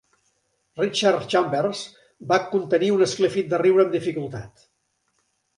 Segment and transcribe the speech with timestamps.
[0.79, 1.83] Richard Chambers
[2.33, 4.69] va contenir un esclafit de riure amb dificultat.